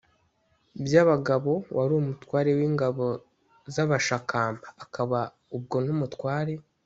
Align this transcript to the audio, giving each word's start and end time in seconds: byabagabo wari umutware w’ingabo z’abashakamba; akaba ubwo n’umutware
byabagabo 0.85 1.51
wari 1.75 1.93
umutware 2.01 2.49
w’ingabo 2.57 3.05
z’abashakamba; 3.73 4.67
akaba 4.83 5.19
ubwo 5.55 5.77
n’umutware 5.85 6.53